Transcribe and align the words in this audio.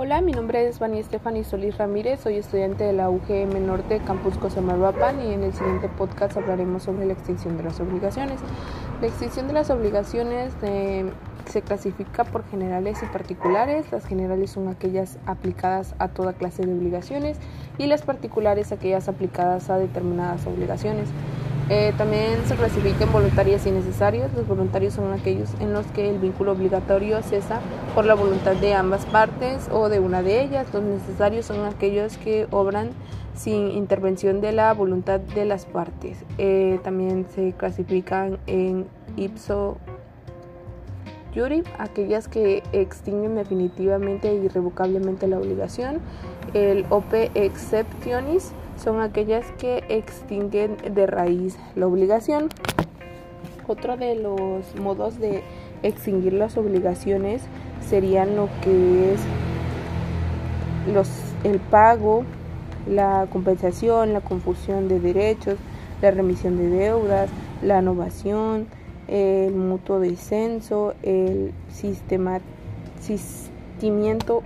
Hola, 0.00 0.20
mi 0.20 0.30
nombre 0.30 0.68
es 0.68 0.78
Vani 0.78 1.00
Estefany 1.00 1.42
Solís 1.42 1.76
Ramírez, 1.76 2.20
soy 2.20 2.36
estudiante 2.36 2.84
de 2.84 2.92
la 2.92 3.10
UGM 3.10 3.66
Norte 3.66 4.00
Campus 4.06 4.38
Cosamaloapan 4.38 5.20
y 5.20 5.32
en 5.32 5.42
el 5.42 5.52
siguiente 5.52 5.88
podcast 5.88 6.36
hablaremos 6.36 6.84
sobre 6.84 7.04
la 7.04 7.14
extinción 7.14 7.56
de 7.56 7.64
las 7.64 7.80
obligaciones. 7.80 8.38
La 9.00 9.08
extinción 9.08 9.48
de 9.48 9.54
las 9.54 9.70
obligaciones 9.70 10.52
eh, 10.62 11.04
se 11.46 11.62
clasifica 11.62 12.22
por 12.22 12.48
generales 12.48 13.02
y 13.02 13.06
particulares. 13.06 13.90
Las 13.90 14.06
generales 14.06 14.52
son 14.52 14.68
aquellas 14.68 15.18
aplicadas 15.26 15.96
a 15.98 16.06
toda 16.06 16.32
clase 16.34 16.64
de 16.64 16.74
obligaciones 16.74 17.36
y 17.76 17.86
las 17.86 18.02
particulares 18.02 18.70
aquellas 18.70 19.08
aplicadas 19.08 19.68
a 19.68 19.78
determinadas 19.78 20.46
obligaciones. 20.46 21.08
Eh, 21.70 21.92
también 21.98 22.46
se 22.46 22.56
clasifican 22.56 23.12
voluntarias 23.12 23.66
y 23.66 23.70
necesarias. 23.70 24.32
Los 24.34 24.46
voluntarios 24.46 24.94
son 24.94 25.12
aquellos 25.12 25.50
en 25.60 25.72
los 25.72 25.86
que 25.86 26.08
el 26.08 26.18
vínculo 26.18 26.52
obligatorio 26.52 27.22
cesa 27.22 27.60
por 27.94 28.04
la 28.04 28.14
voluntad 28.14 28.56
de 28.56 28.74
ambas 28.74 29.04
partes 29.06 29.68
o 29.70 29.88
de 29.88 30.00
una 30.00 30.22
de 30.22 30.42
ellas. 30.42 30.66
Los 30.72 30.82
necesarios 30.82 31.46
son 31.46 31.64
aquellos 31.66 32.16
que 32.16 32.46
obran 32.50 32.90
sin 33.34 33.70
intervención 33.70 34.40
de 34.40 34.52
la 34.52 34.72
voluntad 34.72 35.20
de 35.20 35.44
las 35.44 35.66
partes. 35.66 36.24
Eh, 36.38 36.80
también 36.82 37.26
se 37.34 37.52
clasifican 37.52 38.38
en 38.46 38.86
ipso 39.16 39.78
jury, 41.34 41.64
aquellas 41.78 42.28
que 42.28 42.62
extinguen 42.72 43.34
definitivamente 43.34 44.28
e 44.28 44.34
irrevocablemente 44.34 45.26
la 45.26 45.38
obligación. 45.38 46.00
El 46.54 46.86
op 46.90 47.12
exceptionis 47.12 48.52
son 48.82 49.00
aquellas 49.00 49.46
que 49.58 49.84
extinguen 49.88 50.76
de 50.94 51.06
raíz 51.06 51.58
la 51.74 51.86
obligación. 51.86 52.48
Otro 53.66 53.96
de 53.96 54.14
los 54.14 54.74
modos 54.76 55.18
de 55.18 55.42
extinguir 55.82 56.32
las 56.32 56.56
obligaciones 56.56 57.42
serían 57.86 58.36
lo 58.36 58.48
que 58.62 59.12
es 59.12 59.20
los, 60.92 61.08
el 61.44 61.58
pago, 61.58 62.24
la 62.88 63.26
compensación, 63.30 64.12
la 64.12 64.20
confusión 64.20 64.88
de 64.88 65.00
derechos, 65.00 65.56
la 66.00 66.10
remisión 66.10 66.56
de 66.56 66.68
deudas, 66.68 67.28
la 67.62 67.80
innovación, 67.80 68.66
el 69.08 69.54
mutuo 69.54 70.00
descenso, 70.00 70.94
el 71.02 71.52
sistema, 71.70 72.40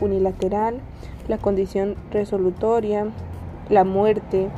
unilateral, 0.00 0.80
la 1.28 1.38
condición 1.38 1.96
resolutoria, 2.10 3.06
la 3.68 3.84
muerte, 3.84 4.48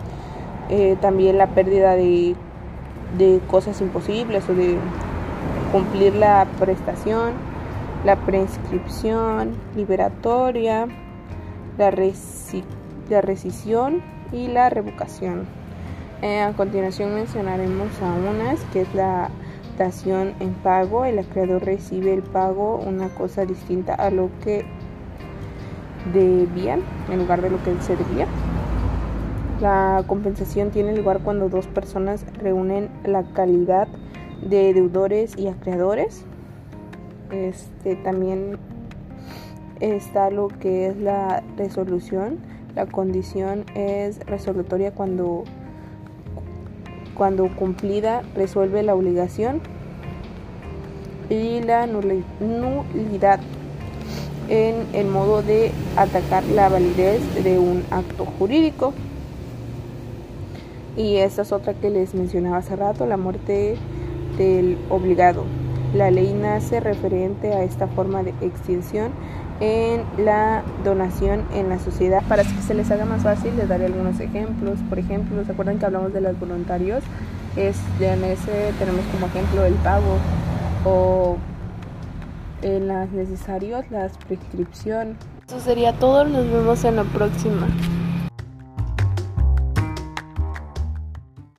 eh, 0.68 0.96
también 1.00 1.38
la 1.38 1.48
pérdida 1.48 1.94
de, 1.94 2.34
de 3.18 3.40
cosas 3.48 3.80
imposibles 3.80 4.48
o 4.48 4.54
de 4.54 4.76
cumplir 5.72 6.14
la 6.14 6.46
prestación, 6.58 7.32
la 8.04 8.16
prescripción 8.16 9.52
liberatoria, 9.74 10.86
la, 11.78 11.90
la 13.10 13.20
rescisión 13.20 14.02
y 14.32 14.48
la 14.48 14.70
revocación. 14.70 15.46
Eh, 16.22 16.40
a 16.40 16.52
continuación 16.52 17.14
mencionaremos 17.14 17.88
a 18.00 18.14
unas 18.14 18.60
que 18.72 18.82
es 18.82 18.94
la 18.94 19.30
en 19.78 20.54
pago. 20.62 21.04
El 21.04 21.18
acreedor 21.18 21.64
recibe 21.64 22.14
el 22.14 22.22
pago, 22.22 22.76
una 22.76 23.08
cosa 23.08 23.44
distinta 23.44 23.94
a 23.94 24.10
lo 24.10 24.30
que 24.42 24.64
debía, 26.12 26.78
en 27.10 27.18
lugar 27.18 27.42
de 27.42 27.50
lo 27.50 27.62
que 27.62 27.74
se 27.80 27.96
debía. 27.96 28.26
La 29.60 30.04
compensación 30.06 30.70
tiene 30.70 30.96
lugar 30.96 31.20
cuando 31.20 31.48
dos 31.48 31.66
personas 31.66 32.24
reúnen 32.38 32.88
la 33.04 33.22
calidad 33.22 33.88
de 34.42 34.74
deudores 34.74 35.36
y 35.36 35.48
acreedores. 35.48 36.24
Este 37.30 37.96
también 37.96 38.58
está 39.80 40.30
lo 40.30 40.48
que 40.48 40.88
es 40.88 40.96
la 40.96 41.42
resolución. 41.56 42.38
La 42.74 42.86
condición 42.86 43.64
es 43.74 44.24
resolutoria 44.26 44.92
cuando 44.92 45.44
cuando 47.14 47.48
cumplida 47.54 48.22
resuelve 48.34 48.82
la 48.82 48.94
obligación 48.94 49.60
y 51.30 51.60
la 51.62 51.86
nulidad 51.86 53.40
en 54.48 54.86
el 54.92 55.06
modo 55.06 55.42
de 55.42 55.72
atacar 55.96 56.44
la 56.44 56.68
validez 56.68 57.20
de 57.42 57.58
un 57.58 57.82
acto 57.90 58.26
jurídico. 58.38 58.92
Y 60.96 61.16
esta 61.16 61.42
es 61.42 61.52
otra 61.52 61.74
que 61.74 61.90
les 61.90 62.14
mencionaba 62.14 62.58
hace 62.58 62.76
rato, 62.76 63.06
la 63.06 63.16
muerte 63.16 63.76
del 64.38 64.78
obligado. 64.90 65.44
La 65.94 66.10
ley 66.10 66.34
nace 66.34 66.80
referente 66.80 67.52
a 67.52 67.62
esta 67.62 67.86
forma 67.86 68.24
de 68.24 68.34
extinción 68.40 69.12
en 69.60 70.02
la 70.18 70.64
donación 70.82 71.44
en 71.54 71.68
la 71.68 71.78
sociedad. 71.78 72.20
Para 72.28 72.42
que 72.42 72.62
se 72.62 72.74
les 72.74 72.90
haga 72.90 73.04
más 73.04 73.22
fácil, 73.22 73.56
les 73.56 73.68
daré 73.68 73.86
algunos 73.86 74.18
ejemplos. 74.18 74.80
Por 74.88 74.98
ejemplo, 74.98 75.44
¿se 75.44 75.52
acuerdan 75.52 75.78
que 75.78 75.86
hablamos 75.86 76.12
de 76.12 76.20
los 76.20 76.38
voluntarios? 76.40 77.04
Es, 77.54 77.78
en 78.00 78.24
ese 78.24 78.72
tenemos 78.80 79.04
como 79.12 79.26
ejemplo 79.26 79.64
el 79.64 79.74
pago 79.74 80.18
o 80.84 81.36
en 82.62 82.88
las 82.88 83.10
necesarios, 83.12 83.84
la 83.90 84.10
prescripción. 84.26 85.16
Eso 85.46 85.60
sería 85.60 85.92
todo, 85.92 86.24
nos 86.24 86.50
vemos 86.50 86.82
en 86.84 86.96
la 86.96 87.04
próxima. 87.04 87.68